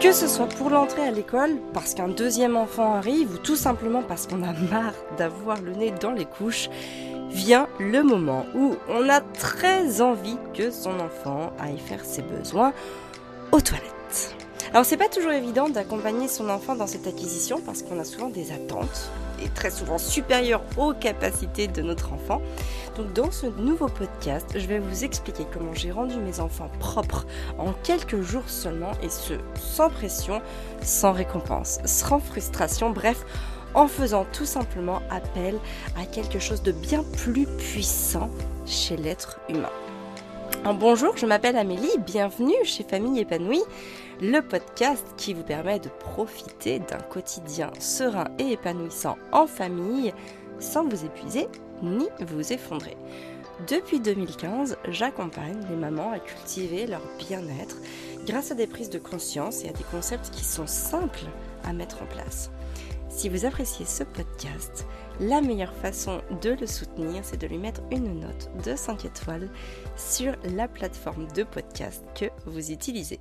[0.00, 4.02] Que ce soit pour l'entrée à l'école, parce qu'un deuxième enfant arrive, ou tout simplement
[4.02, 6.70] parce qu'on a marre d'avoir le nez dans les couches,
[7.28, 12.72] vient le moment où on a très envie que son enfant aille faire ses besoins
[13.52, 14.34] aux toilettes.
[14.72, 18.30] Alors c'est pas toujours évident d'accompagner son enfant dans cette acquisition parce qu'on a souvent
[18.30, 19.10] des attentes
[19.48, 22.40] très souvent supérieures aux capacités de notre enfant.
[22.96, 27.26] Donc dans ce nouveau podcast, je vais vous expliquer comment j'ai rendu mes enfants propres
[27.58, 30.42] en quelques jours seulement et ce sans pression,
[30.82, 33.24] sans récompense, sans frustration, bref,
[33.74, 35.56] en faisant tout simplement appel
[35.96, 38.30] à quelque chose de bien plus puissant
[38.66, 39.70] chez l'être humain.
[40.64, 43.62] Bonjour, je m'appelle Amélie, bienvenue chez Famille épanouie,
[44.20, 50.12] le podcast qui vous permet de profiter d'un quotidien serein et épanouissant en famille
[50.58, 51.48] sans vous épuiser
[51.82, 52.96] ni vous effondrer.
[53.68, 57.76] Depuis 2015, j'accompagne les mamans à cultiver leur bien-être
[58.26, 61.24] grâce à des prises de conscience et à des concepts qui sont simples
[61.64, 62.50] à mettre en place.
[63.08, 64.86] Si vous appréciez ce podcast,
[65.18, 69.50] la meilleure façon de le soutenir, c'est de lui mettre une note de 5 étoiles
[69.96, 73.18] sur la plateforme de podcast que vous utilisez.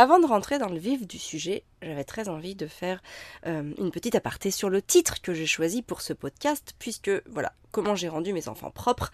[0.00, 3.02] Avant de rentrer dans le vif du sujet, j'avais très envie de faire
[3.48, 7.52] euh, une petite aparté sur le titre que j'ai choisi pour ce podcast, puisque voilà,
[7.94, 9.10] j'ai rendu mes enfants propres.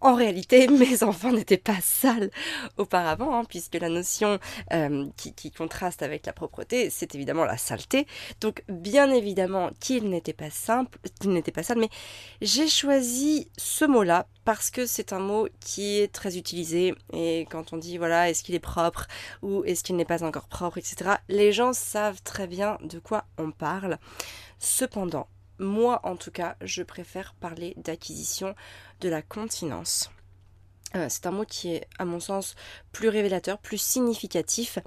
[0.00, 2.30] En réalité, mes enfants n'étaient pas sales
[2.76, 4.38] auparavant, hein, puisque la notion
[4.72, 8.06] euh, qui, contraste avec la propreté, c'est évidemment la saleté.
[8.40, 11.90] Donc, bien évidemment qu'ils n'étaient pas simples, qu'ils n'étaient pas sales, mais
[12.40, 16.94] j'ai choisi ce mot-là parce que c'est un mot qui est très utilisé.
[17.12, 19.06] Et quand on dit voilà, est-ce qu'il est propre
[19.42, 23.24] ou est-ce qu'il n'est pas encore propre, etc., les gens savent très bien de quoi
[23.38, 23.98] on parle.
[24.58, 25.28] Cependant,
[25.60, 28.54] moi, en tout cas, je préfère parler d'acquisition
[29.00, 30.10] de la continence.
[30.96, 32.56] Euh, c'est un mot qui est, à mon sens,
[32.90, 34.78] plus révélateur, plus significatif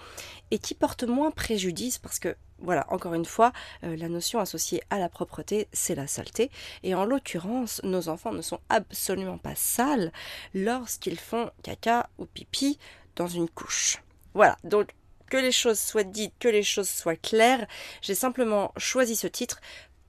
[0.52, 4.82] et qui porte moins préjudice parce que, voilà, encore une fois, euh, la notion associée
[4.90, 6.52] à la propreté, c'est la saleté.
[6.82, 10.12] Et en l'occurrence, nos enfants ne sont absolument pas sales
[10.54, 12.80] lorsqu'ils font caca ou pipi
[13.16, 14.02] dans une couche.
[14.34, 14.90] Voilà, donc
[15.30, 17.66] que les choses soient dites, que les choses soient claires,
[18.02, 19.62] j'ai simplement choisi ce titre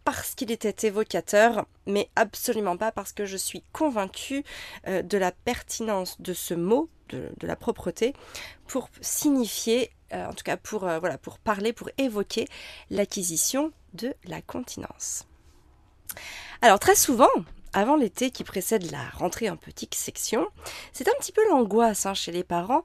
[0.05, 4.45] parce qu'il était évocateur, mais absolument pas parce que je suis convaincue
[4.87, 8.15] euh, de la pertinence de ce mot, de, la propreté,
[8.67, 12.49] pour signifier, euh, en tout cas pour, euh, pour parler, pour évoquer
[12.91, 15.27] l'acquisition de la continence.
[16.61, 17.31] Alors très souvent,
[17.73, 20.47] avant l'été qui précède la rentrée en petite section,
[20.93, 22.85] c'est un petit peu l'angoisse hein, chez les parents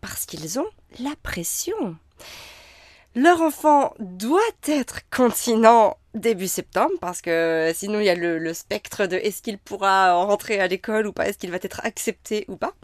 [0.00, 0.66] parce qu'ils ont
[1.00, 1.96] la pression.
[3.16, 9.06] Leur enfant doit être continent début septembre parce que sinon il y a le, spectre
[9.06, 12.56] de est-ce qu'il pourra rentrer à l'école ou pas, est-ce qu'il va être accepté ou
[12.56, 12.74] pas.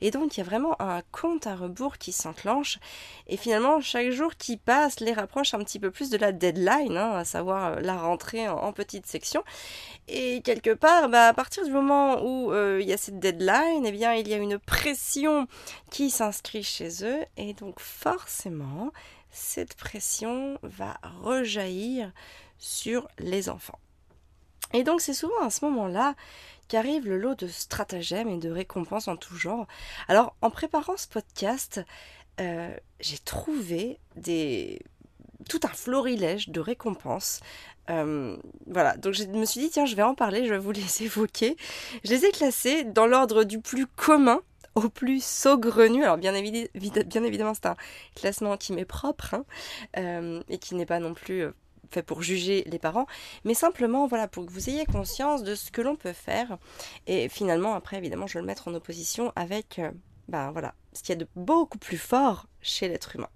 [0.00, 2.78] Et donc il y a vraiment un compte à rebours qui s'enclenche
[3.26, 6.96] et finalement chaque jour qui passe les rapproche un petit peu plus de la deadline,
[6.96, 9.42] hein, à savoir euh, la rentrée en, petite section.
[10.06, 13.84] Et quelque part, bah, à partir du moment où euh, il y a cette deadline,
[13.84, 15.48] eh bien il y a une pression
[15.90, 18.92] qui s'inscrit chez eux et donc forcément
[19.30, 22.12] cette pression va rejaillir
[22.58, 23.78] sur les enfants.
[24.72, 26.14] Et donc c'est souvent à ce moment-là
[26.68, 29.66] qu'arrive le lot de stratagèmes et de récompenses en tout genre.
[30.08, 31.80] Alors en préparant ce podcast,
[32.40, 34.80] euh, j'ai trouvé des
[35.48, 37.40] tout un florilège de récompenses.
[37.88, 38.36] Euh,
[38.66, 41.02] voilà, donc je me suis dit, tiens, je vais en parler, je vais vous les
[41.02, 41.56] évoquer.
[42.04, 44.40] Je les ai classés dans l'ordre du plus commun
[44.74, 46.04] au plus saugrenu.
[46.04, 47.76] Alors bien, évidemment, c'est un
[48.14, 49.44] classement qui m'est propre hein,
[49.98, 51.54] euh, et qui n'est pas non plus euh,
[51.90, 53.06] fait pour juger les parents,
[53.44, 56.58] mais simplement voilà pour que vous ayez conscience de ce que l'on peut faire.
[57.06, 59.90] Et finalement, après, évidemment, je vais le mettre en opposition avec euh,
[60.28, 63.30] ben voilà, ce qu'il y a de beaucoup plus fort chez l'être humain.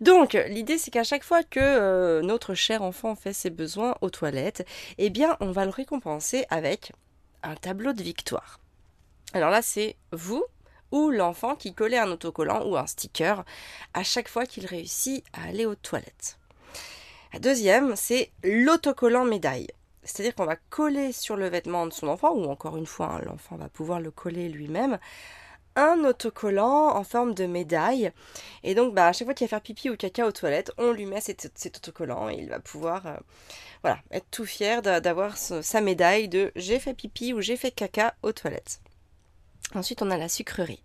[0.00, 4.66] Donc, l'idée, c'est qu'à chaque fois que notre cher enfant fait ses besoins aux toilettes,
[4.96, 6.92] eh bien, on va le récompenser avec
[7.42, 8.61] un tableau de victoire.
[9.32, 10.44] Alors là, c'est vous
[10.90, 13.44] ou l'enfant qui collait un autocollant ou un sticker
[13.94, 16.38] à chaque fois qu'il réussit à aller aux toilettes.
[17.32, 19.68] La deuxième, c'est l'autocollant médaille.
[20.04, 23.22] C'est-à-dire qu'on va coller sur le vêtement de son enfant, ou encore une fois, hein,
[23.24, 24.98] l'enfant va pouvoir le coller lui-même,
[25.76, 28.10] un autocollant en forme de médaille.
[28.62, 30.92] Et donc, bah, à chaque fois qu'il va faire pipi ou caca aux toilettes, on
[30.92, 31.46] lui met cet,
[31.76, 33.16] autocollant et il va pouvoir euh,
[33.82, 38.14] voilà, être tout fier d'avoir sa médaille de j'ai fait pipi ou j'ai fait caca
[38.22, 38.80] aux toilettes.
[39.74, 40.82] Ensuite, on a la sucrerie.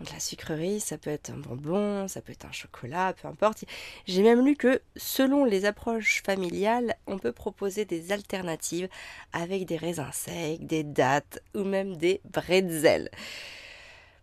[0.00, 3.64] Donc la sucrerie, ça peut être un bonbon, ça peut être un chocolat, peu importe.
[4.06, 8.88] J'ai même lu que selon les approches familiales, on peut proposer des alternatives
[9.32, 13.10] avec des raisins secs, des dattes ou même des bretzels.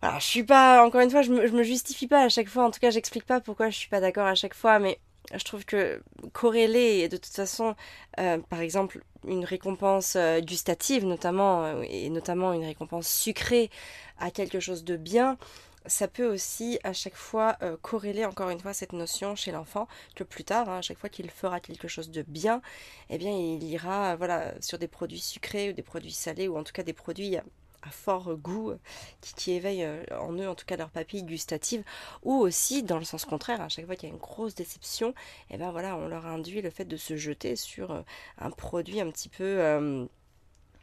[0.00, 2.48] Alors, je suis pas, encore une fois, je me, je me justifie pas à chaque
[2.48, 4.98] fois, en tout cas, j'explique pas pourquoi je suis pas d'accord à chaque fois, mais
[5.34, 7.74] je trouve que corréler, de toute façon,
[8.18, 13.70] euh, par exemple, une récompense euh, gustative, notamment, euh, et notamment une récompense sucrée
[14.18, 15.36] à quelque chose de bien,
[15.86, 19.86] ça peut aussi à chaque fois corréler encore une fois cette notion chez l'enfant
[20.16, 22.60] que plus tard, hein, à chaque fois qu'il fera quelque chose de bien,
[23.08, 26.64] eh bien il ira voilà sur des produits sucrés ou des produits salés ou en
[26.64, 27.36] tout cas des produits
[27.90, 28.72] fort goût
[29.20, 31.82] qui, qui éveille euh, en eux en tout cas leur papille gustative
[32.22, 35.10] ou aussi dans le sens contraire à chaque fois qu'il y a une grosse déception
[35.50, 38.02] et eh ben voilà on leur induit le fait de se jeter sur euh,
[38.38, 40.04] un produit un petit peu euh,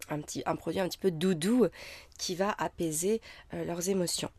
[0.09, 1.67] un, petit, un produit un petit peu doudou
[2.17, 3.21] qui va apaiser
[3.53, 4.29] leurs émotions.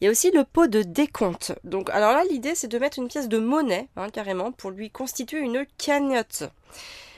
[0.00, 1.52] Il y a aussi le pot de décompte.
[1.64, 4.90] Donc, alors là, l'idée, c'est de mettre une pièce de monnaie, hein, carrément, pour lui
[4.90, 6.44] constituer une cagnotte.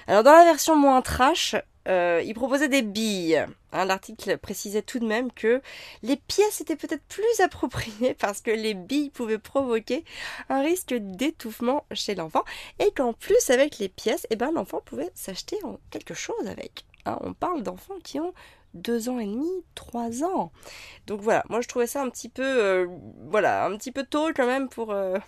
[0.06, 1.54] Alors, dans la version moins trash,
[1.86, 3.46] il proposait des billes.
[3.72, 5.62] Hein, l'article précisait tout de même que
[6.02, 10.04] les pièces étaient peut-être plus appropriées parce que les billes pouvaient provoquer
[10.48, 12.44] un risque d'étouffement chez l'enfant
[12.78, 15.56] et qu'en plus avec les pièces, eh ben, l'enfant pouvait s'acheter
[15.90, 16.84] quelque chose avec.
[17.06, 18.34] Hein, on parle d'enfants qui ont
[18.74, 20.52] deux ans et demi, trois ans.
[21.06, 22.86] Donc voilà, moi je trouvais ça un petit peu, euh,
[23.28, 25.18] voilà, un petit peu tôt quand même pour, euh,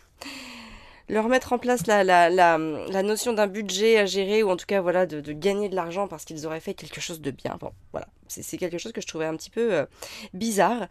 [1.09, 5.07] leur mettre en place la, notion d'un budget à gérer ou en tout cas voilà
[5.07, 7.57] de, de gagner de l'argent parce qu'ils auraient fait quelque chose de bien.
[7.61, 8.07] Bon, voilà,
[8.41, 9.87] c'est quelque chose que je trouvais un petit peu euh,
[10.33, 10.89] bizarre.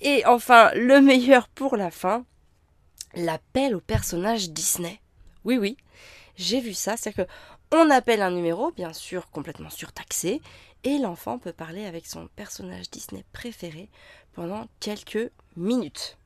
[0.00, 2.24] Et enfin, le meilleur pour la fin,
[3.14, 5.00] l'appel au personnage Disney.
[5.44, 5.76] Oui, oui,
[6.36, 6.96] j'ai vu ça.
[6.96, 7.30] C'est-à-dire que
[7.72, 10.40] on appelle un numéro, bien sûr complètement surtaxé,
[10.82, 13.88] et l'enfant peut parler avec son personnage Disney préféré
[14.32, 16.16] pendant quelques minutes.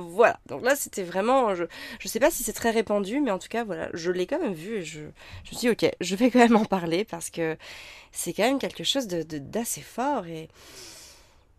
[0.00, 3.38] Voilà, donc là c'était vraiment, je ne sais pas si c'est très répandu, mais en
[3.38, 5.12] tout cas voilà, je l'ai quand même vu et je, me
[5.44, 7.56] suis dit ok, je vais quand même en parler parce que
[8.12, 10.48] c'est quand même quelque chose d'assez fort et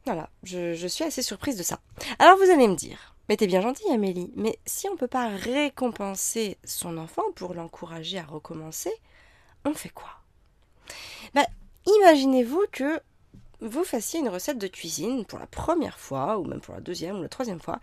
[0.06, 1.80] voilà, je, je suis assez surprise de ça.
[2.19, 5.07] Alors vous allez me dire, mais t'es bien gentille Amélie, mais si on ne peut
[5.07, 8.91] pas récompenser son enfant pour l'encourager à recommencer,
[9.65, 10.09] on fait quoi?
[11.36, 11.45] Ben,
[11.97, 13.00] Imaginez-vous que
[13.61, 17.19] vous fassiez une recette de cuisine pour la première fois, ou même pour la deuxième
[17.19, 17.79] ou la troisième fois,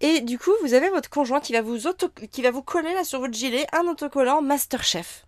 [0.00, 1.78] et du coup, vous avez votre conjoint qui va vous,
[2.32, 5.26] qui va vous coller là sur votre gilet un autocollant Masterchef.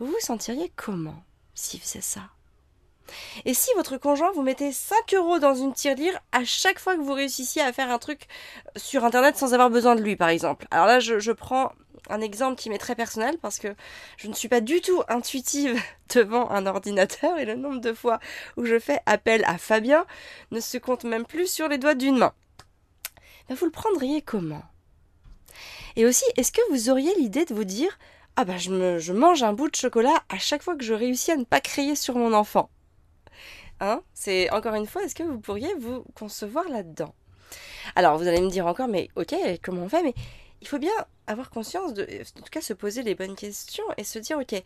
[0.00, 1.22] Vous vous sentiriez comment
[1.54, 2.22] s'il faisait ça?
[3.44, 7.00] Et si votre conjoint vous mettait 5 euros dans une tirelire à chaque fois que
[7.00, 8.26] vous réussissiez à faire un truc
[8.74, 10.66] sur Internet sans avoir besoin de lui, par exemple?
[10.72, 11.72] Alors là, je, je prends
[12.08, 13.74] un exemple qui m'est très personnel parce que
[14.16, 15.80] je ne suis pas du tout intuitive
[16.14, 18.20] devant un ordinateur et le nombre de fois
[18.56, 20.06] où je fais appel à Fabien
[20.50, 22.32] ne se compte même plus sur les doigts d'une main.
[23.48, 24.62] Vous le prendriez comment?
[25.94, 27.98] Et aussi, est-ce que vous auriez l'idée de vous dire
[28.36, 31.36] Ah bah je, mange un bout de chocolat à chaque fois que je réussis à
[31.36, 32.68] ne pas crier sur mon enfant?
[33.80, 34.02] Hein?
[34.14, 37.14] C'est encore une fois, est-ce que vous pourriez vous concevoir là-dedans?
[37.94, 40.14] Alors vous allez me dire encore, mais ok, comment on fait?
[40.60, 40.92] Il faut bien
[41.26, 44.62] avoir conscience de, en tout cas se poser les bonnes questions et se dire ok,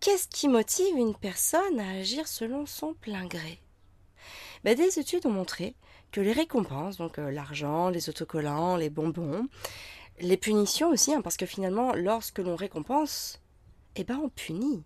[0.00, 3.60] qu'est-ce qui motive une personne à agir selon son plein gré?
[4.64, 5.74] Ben, Des études ont montré
[6.10, 9.46] que les récompenses, donc euh, l'argent, les autocollants, les bonbons,
[10.20, 13.40] les punitions aussi, hein, parce que finalement, lorsque l'on récompense,
[13.96, 14.82] eh ben on punit.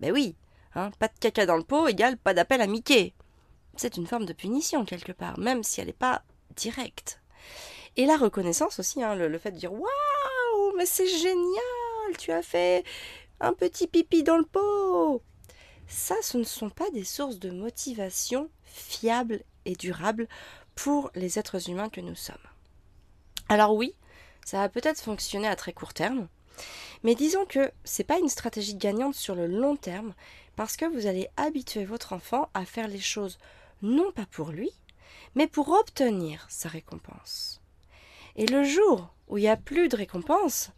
[0.00, 0.36] Ben oui,
[0.74, 3.12] hein, pas de caca dans le pot égale pas d'appel à Mickey.
[3.76, 6.22] C'est une forme de punition quelque part, même si elle n'est pas
[6.56, 7.20] directe.
[7.96, 12.42] Et la reconnaissance aussi, hein, le, fait de dire Waouh, mais c'est génial, tu as
[12.42, 12.84] fait
[13.40, 15.22] un petit pipi dans le pot.
[15.88, 20.26] Ça, ce ne sont pas des sources de motivation fiables et durable
[20.74, 22.36] pour les êtres humains que nous sommes.
[23.48, 23.94] Alors oui,
[24.44, 26.28] ça va peut-être fonctionner à très court terme,
[27.02, 30.14] mais disons que c'est pas une stratégie gagnante sur le long terme
[30.56, 33.38] parce que vous allez habituer votre enfant à faire les choses
[33.82, 34.70] non pas pour lui,
[35.34, 37.61] mais pour obtenir sa récompense.
[38.36, 40.70] Et le jour où il n'y a plus de récompense,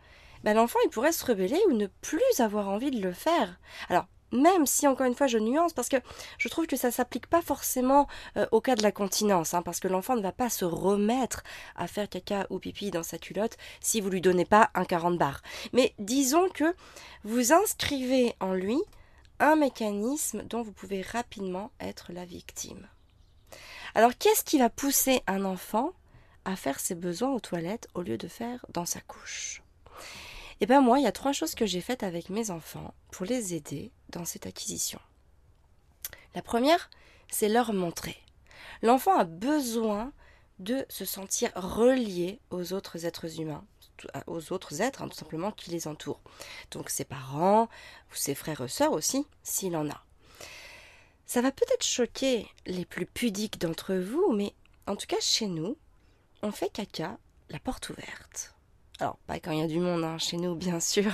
[0.42, 3.58] ben l'enfant il pourrait se rebeller ou ne plus avoir envie de le faire.
[3.88, 5.96] Alors même si encore une fois je nuance parce que
[6.38, 8.06] je trouve que ça s'applique pas forcément
[8.37, 11.42] euh, au cas de la continence, hein, parce que l'enfant ne va pas se remettre
[11.76, 15.16] à faire caca ou pipi dans sa culotte si vous lui donnez pas un 40
[15.16, 15.40] bar.
[15.73, 16.75] Mais disons que
[17.23, 18.78] vous inscrivez en lui
[19.40, 22.88] un mécanisme dont vous pouvez rapidement être la victime.
[23.94, 25.92] Alors qu'est-ce qui va pousser un enfant
[26.45, 29.63] à faire ses besoins aux toilettes au lieu de faire dans sa couche
[30.55, 32.95] et eh bien moi, il y a trois choses que j'ai faites avec mes enfants
[33.11, 35.01] pour les aider dans cette acquisition.
[36.37, 36.91] La première,
[37.29, 38.17] c'est leur montrer.
[38.81, 40.13] L'enfant a besoin
[40.61, 43.65] de se sentir relié aux autres êtres humains,
[44.29, 46.21] aux autres êtres hein, tout simplement qui les entourent.
[46.71, 50.05] Donc ses parents ou ses frères et sœurs aussi, s'il en a.
[51.27, 54.55] Ça va peut-être choquer les plus pudiques d'entre vous, mais
[54.87, 55.77] en tout cas chez nous,
[56.45, 57.17] on fait caca
[57.49, 58.55] la porte ouverte.
[59.01, 61.11] Alors, pas quand il y a du monde hein, chez nous, bien sûr.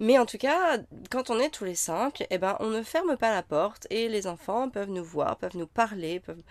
[0.00, 0.78] Mais en tout cas,
[1.10, 4.08] quand on est tous les cinq, eh ben, on ne ferme pas la porte et
[4.08, 6.42] les enfants peuvent nous voir, peuvent nous parler, peuvent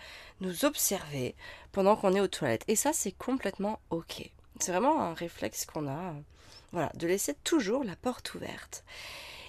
[0.41, 1.35] nous observer
[1.71, 2.65] pendant qu'on est aux toilettes.
[2.67, 4.29] Et ça, c'est complètement ok.
[4.59, 6.13] C'est vraiment un réflexe qu'on a,
[6.73, 8.83] voilà, de laisser toujours la porte ouverte.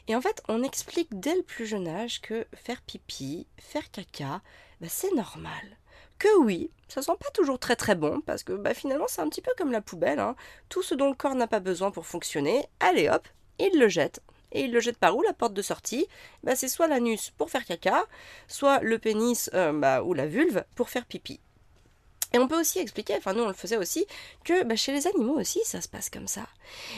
[0.08, 4.42] Et en fait, on explique dès le plus jeune âge que faire pipi, faire caca,
[4.80, 5.78] ben, c'est normal
[6.18, 9.28] que oui, ça sent pas toujours très très bon, parce que bah, finalement c'est un
[9.28, 10.36] petit peu comme la poubelle, hein.
[10.68, 13.26] tout ce dont le corps n'a pas besoin pour fonctionner, allez hop,
[13.58, 14.20] il le jette.
[14.52, 16.06] Et il le jette par où La porte de sortie?
[16.44, 18.04] Bah, C'est soit l'anus pour faire caca,
[18.46, 21.40] soit le pénis euh, bah, ou la vulve pour faire pipi.
[22.34, 24.06] Et on peut aussi expliquer, enfin nous on le faisait aussi,
[24.42, 26.48] que bah, chez les animaux aussi ça se passe comme ça.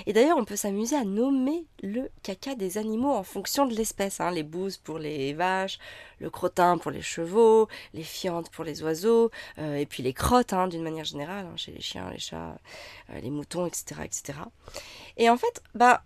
[0.07, 4.19] Et d'ailleurs on peut s'amuser à nommer le caca des animaux en fonction de l'espèce.
[4.19, 4.31] Hein.
[4.31, 5.79] Les bouses pour les vaches,
[6.21, 10.55] le crottin pour les chevaux, les fientes pour les oiseaux, euh, et puis les crottes
[10.55, 12.57] hein, d'une manière générale, hein, chez les chiens, les chats,
[13.11, 14.39] euh, les moutons, etc., etc.
[15.19, 16.03] Et en fait, bah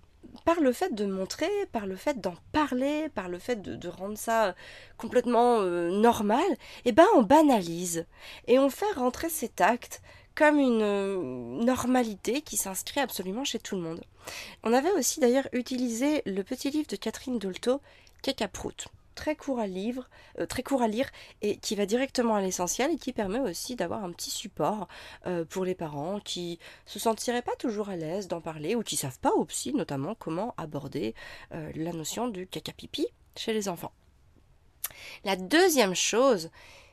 [0.50, 4.18] par le fait de montrer, par le fait d'en parler, par le fait de, rendre
[4.18, 4.56] ça
[4.98, 6.42] complètement euh, normal,
[6.84, 8.04] eh ben on banalise
[8.48, 10.02] et on fait rentrer cet acte
[10.34, 14.02] comme une euh, normalité qui s'inscrit absolument chez tout le monde.
[14.64, 17.80] On avait aussi d'ailleurs utilisé le petit livre de Catherine Dolto,
[18.20, 21.08] Cacaprout très court à lire, euh, très court à lire
[21.42, 24.88] et qui va directement à l'essentiel et qui permet aussi d'avoir un petit support
[25.26, 28.96] euh, pour les parents qui se sentiraient pas toujours à l'aise d'en parler ou qui
[28.96, 31.14] savent pas aussi notamment comment aborder
[31.52, 33.92] euh, la notion du caca pipi chez les enfants.
[35.24, 36.50] La deuxième chose,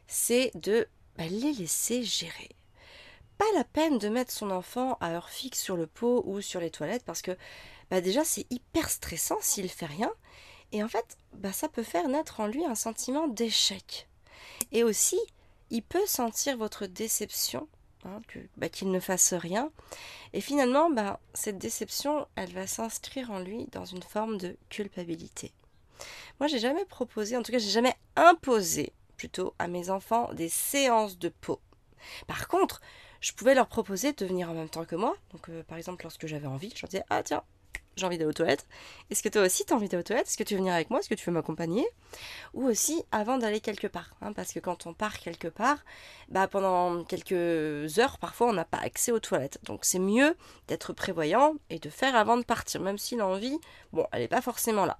[0.07, 2.49] c'est de bah, les laisser gérer.
[3.37, 6.59] Pas la peine de mettre son enfant à heure fixe sur le pot ou sur
[6.59, 7.37] les toilettes parce que
[7.91, 10.11] bah, déjà c'est hyper stressant s'il fait rien
[10.71, 14.07] et en fait, bah, ça peut faire naître en lui un sentiment d'échec.
[14.71, 15.19] Et aussi,
[15.69, 17.67] il peut sentir votre déception,
[18.05, 18.21] hein,
[18.57, 19.71] bah, qu'il ne fasse rien.
[20.33, 25.53] Et finalement, bah, cette déception, elle va s'inscrire en lui dans une forme de culpabilité.
[26.39, 30.49] Moi, j'ai jamais proposé, en tout cas, j'ai jamais imposé plutôt à mes enfants des
[30.49, 31.59] séances de peau.
[32.27, 32.81] Par contre,
[33.19, 35.15] je pouvais leur proposer de venir en même temps que moi.
[35.31, 37.43] Donc, euh, par exemple, lorsque j'avais envie, je leur disais Ah, tiens,
[37.97, 38.65] j'ai envie d'aller aux toilettes.
[39.09, 40.27] Est-ce que toi aussi tu as envie d'aller aux toilettes?
[40.27, 40.99] Est-ce que tu veux venir avec moi?
[40.99, 41.85] Est-ce que tu veux m'accompagner?
[42.53, 44.11] Ou aussi avant d'aller quelque part.
[44.21, 45.79] Hein, parce que quand on part quelque part,
[46.29, 49.59] bah, pendant quelques heures, parfois on n'a pas accès aux toilettes.
[49.63, 50.35] Donc c'est mieux
[50.67, 53.59] d'être prévoyant et de faire avant de partir, même si l'envie,
[53.93, 54.99] bon, elle n'est pas forcément là.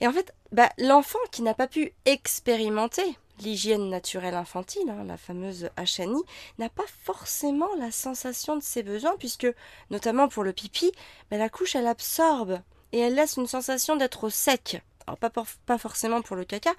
[0.00, 5.16] Et en fait, bah, l'enfant qui n'a pas pu expérimenter l'hygiène naturelle infantile, hein, la
[5.16, 6.22] fameuse HNI,
[6.58, 9.48] n'a pas forcément la sensation de ses besoins, puisque,
[9.90, 10.92] notamment pour le pipi,
[11.30, 12.60] bah, la couche elle absorbe
[12.92, 14.82] et elle laisse une sensation d'être sec.
[15.06, 15.30] Alors pas,
[15.66, 16.72] pas forcément pour le caca,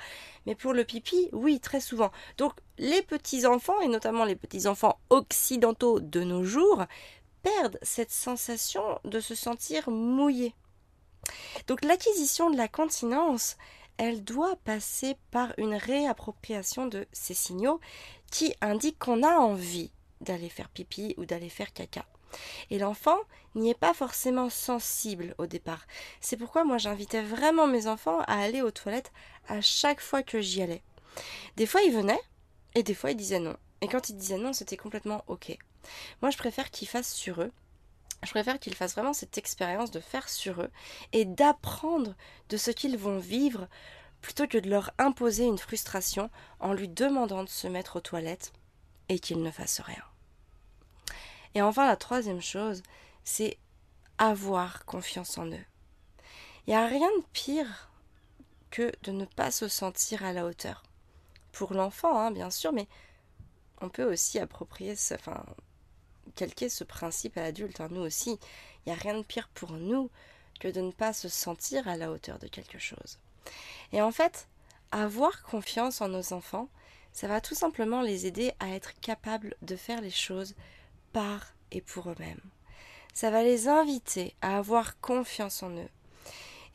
[0.45, 2.11] mais pour le pipi, oui, très souvent.
[2.37, 6.85] Donc les petits-enfants, et notamment les petits-enfants occidentaux de nos jours,
[7.41, 10.53] perdent cette sensation de se sentir mouillés.
[11.67, 13.57] Donc l'acquisition de la continence,
[13.97, 17.79] elle doit passer par une réappropriation de ces signaux
[18.31, 22.05] qui indiquent qu'on a envie d'aller faire pipi ou d'aller faire caca.
[22.69, 23.17] Et l'enfant
[23.55, 25.85] n'y est pas forcément sensible au départ.
[26.21, 29.11] C'est pourquoi moi j'invitais vraiment mes enfants à aller aux toilettes
[29.47, 30.83] à chaque fois que j'y allais.
[31.55, 32.21] Des fois ils venaient
[32.75, 33.55] et des fois ils disaient non.
[33.81, 35.57] Et quand ils disaient non, c'était complètement ok.
[36.21, 37.51] Moi je préfère qu'ils fassent sur eux
[38.23, 40.71] je préfère qu'ils fassent vraiment cette expérience de faire sur eux
[41.13, 42.15] et d'apprendre
[42.49, 43.67] de ce qu'ils vont vivre
[44.21, 48.53] plutôt que de leur imposer une frustration en lui demandant de se mettre aux toilettes
[49.09, 50.03] et qu'ils ne fassent rien.
[51.53, 52.83] Et enfin, la troisième chose,
[53.23, 53.57] c'est
[54.17, 55.65] avoir confiance en eux.
[56.65, 57.89] Il n'y a rien de pire
[58.71, 60.83] que de ne pas se sentir à la hauteur.
[61.51, 62.87] Pour l'enfant, hein, bien sûr, mais
[63.79, 65.45] on peut aussi approprier, enfin,
[66.37, 67.81] calquer ce principe à l'adulte.
[67.81, 67.89] Hein.
[67.91, 68.39] Nous aussi,
[68.85, 70.09] il n'y a rien de pire pour nous
[70.59, 73.19] que de ne pas se sentir à la hauteur de quelque chose.
[73.91, 74.47] Et en fait,
[74.91, 76.69] avoir confiance en nos enfants,
[77.11, 80.55] ça va tout simplement les aider à être capables de faire les choses
[81.13, 82.41] par et pour eux-mêmes.
[83.13, 85.89] Ça va les inviter à avoir confiance en eux.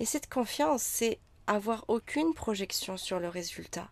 [0.01, 3.89] Et cette confiance, c'est avoir aucune projection sur le résultat.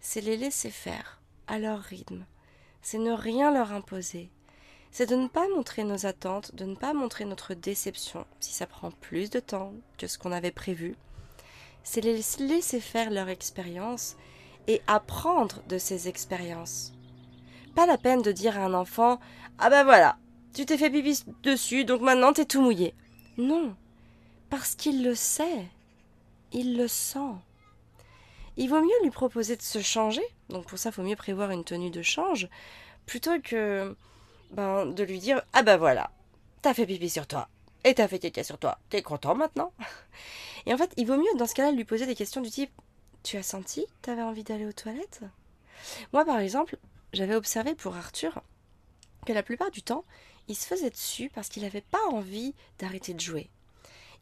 [0.00, 2.26] C'est les laisser faire à leur rythme.
[2.82, 4.30] C'est ne rien leur imposer
[4.98, 8.66] c'est de ne pas montrer nos attentes, de ne pas montrer notre déception si ça
[8.66, 10.96] prend plus de temps que ce qu'on avait prévu.
[11.84, 14.16] C'est les laisser faire leur expérience
[14.66, 16.94] et apprendre de ces expériences.
[17.76, 19.20] Pas la peine de dire à un enfant
[19.60, 20.18] Ah ben voilà,
[20.52, 22.92] tu t'es fait pipi dessus, donc maintenant t'es tout mouillé.
[23.36, 23.76] Non,
[24.50, 25.68] parce qu'il le sait,
[26.50, 27.36] il le sent.
[28.56, 31.52] il vaut mieux lui proposer de se changer, donc pour ça il faut mieux prévoir
[31.52, 32.48] une tenue de change,
[33.06, 33.94] plutôt que
[34.50, 36.10] ben, de lui dire Ah ben voilà,
[36.62, 37.48] t'as fait pipi sur toi,
[37.84, 39.72] et t'as fait caca sur toi, t'es content maintenant
[40.66, 42.70] Et en fait, il vaut mieux dans ce cas-là lui poser des questions du type
[43.22, 45.20] Tu as senti T'avais envie d'aller aux toilettes?
[46.12, 46.76] Moi par exemple,
[47.12, 48.42] j'avais observé pour Arthur
[49.24, 50.04] que la plupart du temps,
[50.48, 53.50] il se faisait dessus parce qu'il n'avait pas envie d'arrêter de jouer.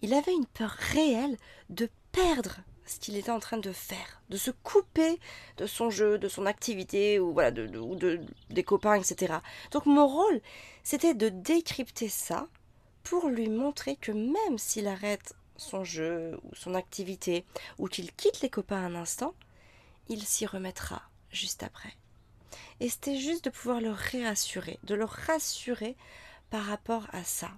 [0.03, 1.37] Il avait une peur réelle
[1.71, 5.19] de perdre ce qu'il était en train de faire, de se couper
[5.57, 9.35] de son jeu, de son activité, ou voilà, de, de, des copains, etc.
[9.73, 10.41] Donc mon rôle,
[10.83, 12.47] c'était de décrypter ça
[13.03, 17.45] pour lui montrer que même s'il arrête son jeu ou son activité,
[17.79, 19.35] ou qu'il quitte les copains un instant,
[20.09, 21.95] il s'y remettra juste après.
[22.81, 25.97] Et c'était juste de pouvoir le réassurer, de le rassurer
[26.51, 27.51] par rapport à ça.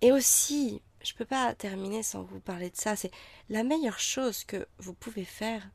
[0.00, 3.10] Et aussi, je ne peux pas terminer sans vous parler de ça, c'est
[3.48, 5.66] la meilleure chose que vous pouvez faire,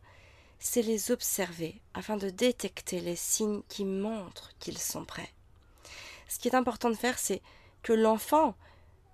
[0.60, 5.32] c'est les observer afin de détecter les signes qui montrent qu'ils sont prêts.
[6.28, 7.42] Ce qui est important de faire, c'est
[7.84, 8.56] que l'enfant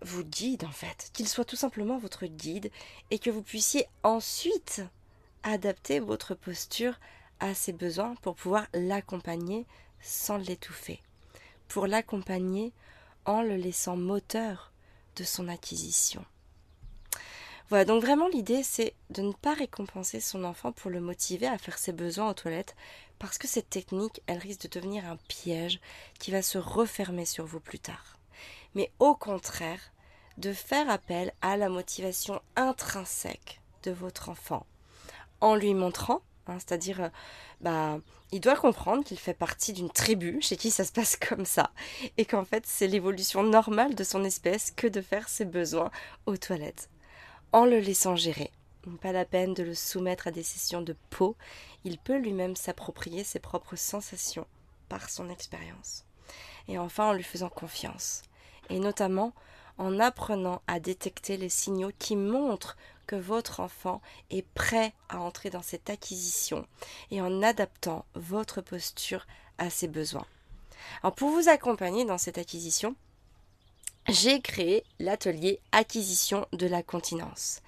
[0.01, 2.71] vous guide en fait, qu'il soit tout simplement votre guide
[3.11, 4.81] et que vous puissiez ensuite
[5.43, 6.99] adapter votre posture
[7.39, 9.65] à ses besoins pour pouvoir l'accompagner
[10.01, 11.01] sans l'étouffer,
[11.67, 12.73] pour l'accompagner
[13.25, 14.71] en le laissant moteur
[15.23, 16.25] son acquisition.
[17.69, 21.59] Voilà, donc vraiment l'idée c'est de ne pas récompenser son enfant pour le motiver à
[21.59, 22.75] faire ses besoins aux toilettes,
[23.19, 25.79] parce que cette technique, elle risque de devenir un piège
[26.17, 28.17] qui va se refermer sur vous plus tard.
[28.73, 29.91] Mais au contraire,
[30.37, 34.65] de faire appel à la motivation intrinsèque de votre enfant,
[35.41, 36.21] en lui montrant
[36.55, 37.09] C'est-à-dire, euh,
[37.61, 37.99] bah,
[38.31, 41.71] il doit comprendre qu'il fait partie d'une tribu chez qui ça se passe comme ça,
[42.17, 45.91] et qu'en fait c'est l'évolution normale de son espèce que de faire ses besoins
[46.25, 46.89] aux toilettes.
[47.51, 48.51] En le laissant gérer,
[49.01, 51.35] pas la peine de le soumettre à des sessions de peau,
[51.83, 54.47] il peut lui-même s'approprier ses propres sensations
[54.87, 56.05] par son expérience.
[56.67, 58.23] Et enfin en lui faisant confiance,
[58.69, 59.33] et notamment
[59.77, 62.77] en apprenant à détecter les signaux qui montrent
[63.09, 66.67] que votre enfant est prêt à entrer dans cette acquisition
[67.09, 69.25] et en adaptant votre posture
[69.57, 70.27] à ses besoins.
[71.01, 72.95] Alors pour vous accompagner dans cette acquisition,
[74.09, 77.63] j'ai créé l'atelier acquisition de la continence.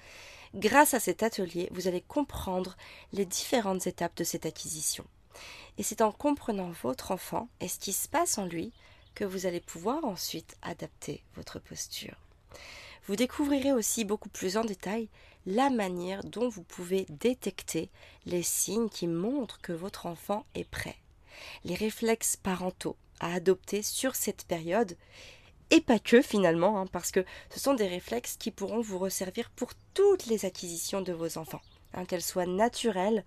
[0.54, 2.77] Grâce à cet atelier, vous allez comprendre
[3.12, 5.06] les différentes étapes de cette acquisition.
[5.80, 8.71] Et c'est en comprenant votre enfant et ce qui se passe en lui
[9.15, 12.15] que vous allez pouvoir ensuite adapter votre posture.
[13.12, 15.10] Vous découvrirez aussi beaucoup plus en détail
[15.45, 17.89] la manière dont vous pouvez détecter
[18.26, 20.95] les signes qui montrent que votre enfant est prêt,
[21.65, 24.95] les réflexes parentaux à adopter sur cette période,
[25.71, 29.50] et pas que finalement, hein, parce que ce sont des réflexes qui pourront vous resservir
[29.58, 31.62] pour toutes les acquisitions de vos enfants,
[31.93, 33.26] hein, qu'elles soient naturelles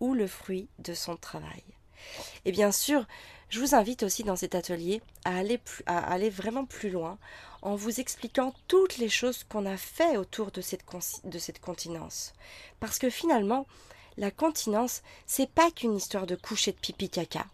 [0.00, 1.64] ou le fruit de son travail.
[2.46, 3.06] Et bien sûr,
[3.50, 7.18] je vous invite aussi dans cet atelier à aller, à aller vraiment plus loin
[7.62, 10.84] en vous expliquant toutes les choses qu'on a fait autour de cette,
[11.24, 12.32] de cette continence.
[12.80, 13.66] Parce que finalement,
[14.16, 17.46] la continence, c'est pas qu'une histoire de coucher de pipi caca.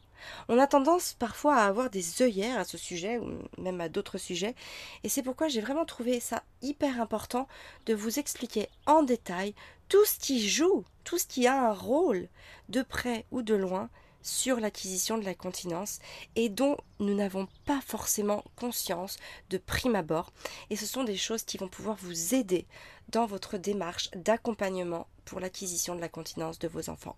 [0.48, 4.18] On a tendance parfois à avoir des œillères à ce sujet, ou même à d'autres
[4.18, 4.54] sujets,
[5.02, 7.46] et c'est pourquoi j'ai vraiment trouvé ça hyper important
[7.86, 9.54] de vous expliquer en détail
[9.88, 12.28] tout ce qui joue, tout ce qui a un rôle,
[12.70, 13.90] de près ou de loin,
[14.24, 16.00] sur l'acquisition de la continence
[16.34, 19.18] et dont nous n'avons pas forcément conscience
[19.50, 20.32] de prime abord.
[20.70, 22.66] Et ce sont des choses qui vont pouvoir vous aider
[23.10, 27.16] dans votre démarche d'accompagnement pour l'acquisition de la continence de vos enfants.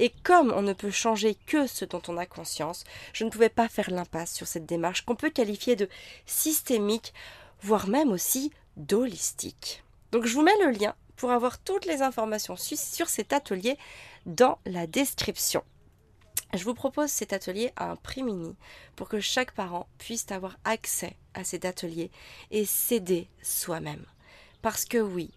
[0.00, 3.48] Et comme on ne peut changer que ce dont on a conscience, je ne pouvais
[3.48, 5.88] pas faire l'impasse sur cette démarche qu'on peut qualifier de
[6.26, 7.14] systémique,
[7.62, 9.84] voire même aussi d'holistique.
[10.10, 13.78] Donc je vous mets le lien pour avoir toutes les informations sur cet atelier
[14.26, 15.62] dans la description.
[16.54, 18.54] Je vous propose cet atelier à un prix mini
[18.94, 22.10] pour que chaque parent puisse avoir accès à cet atelier
[22.50, 24.04] et s'aider soi-même.
[24.60, 25.30] Parce que oui,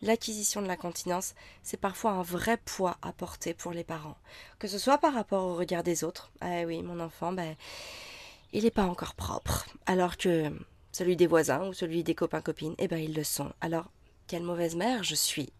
[0.00, 4.16] l'acquisition de la continence, c'est parfois un vrai poids à porter pour les parents.
[4.58, 6.32] Que ce soit par rapport au regard des autres.
[6.40, 7.54] Ah oui, mon enfant, ben,
[8.54, 9.66] il n'est pas encore propre.
[9.84, 10.50] Alors que
[10.90, 13.52] celui des voisins ou celui des copains-copines, eh ben, ils le sont.
[13.60, 13.90] Alors,
[14.26, 15.52] quelle mauvaise mère je suis?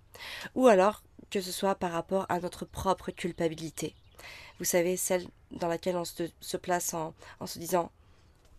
[0.54, 3.94] Ou alors que ce soit par rapport à notre propre culpabilité
[4.62, 7.90] vous savez, celle dans laquelle on se, place en, en se disant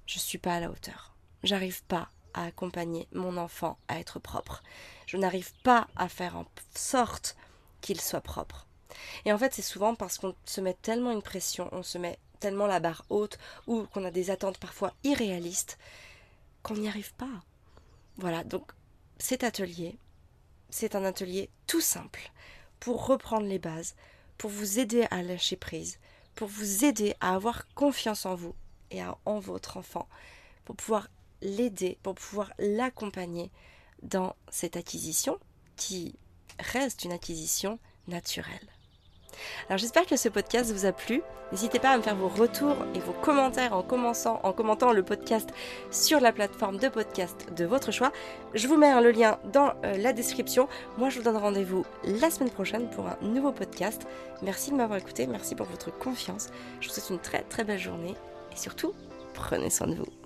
[0.06, 1.13] Je ne suis pas à la hauteur.
[1.44, 4.63] J'arrive pas à accompagner mon enfant à être propre.
[5.06, 7.38] Je n'arrive pas à faire en sorte
[7.80, 8.68] qu'il soit propre.
[9.24, 12.20] Et en fait, c'est souvent parce qu'on se met tellement une pression, on se met
[12.42, 13.38] tellement la barre haute,
[13.68, 15.78] ou qu'on a des attentes parfois irréalistes,
[16.63, 17.44] qu'on n'y arrive pas.
[18.18, 18.74] Voilà, donc
[19.20, 19.98] cet atelier,
[20.70, 22.30] c'est un atelier tout simple
[22.82, 23.96] pour reprendre les bases,
[24.38, 26.00] pour vous aider à lâcher prise,
[26.36, 28.56] pour vous aider à avoir confiance en vous
[28.91, 30.08] et en votre enfant,
[30.65, 31.08] pour pouvoir
[31.41, 33.52] l'aider, pour pouvoir l'accompagner
[34.02, 35.39] dans cette acquisition
[35.76, 36.15] qui
[36.60, 38.69] reste une acquisition naturelle.
[39.69, 41.22] Alors j'espère que ce podcast vous a plu.
[41.52, 45.04] N'hésitez pas à me faire vos retours et vos commentaires en, commençant, en commentant le
[45.04, 45.50] podcast
[45.91, 48.12] sur la plateforme de podcast de votre choix.
[48.54, 50.67] Je vous mets le lien dans euh, la description.
[50.98, 54.08] Moi je vous donne rendez-vous la semaine prochaine pour un nouveau podcast.
[54.41, 56.50] Merci de m'avoir écouté, merci pour votre confiance.
[56.82, 58.15] Je vous souhaite une très très belle journée
[58.52, 58.93] et surtout,
[59.34, 60.23] prenez soin de vous.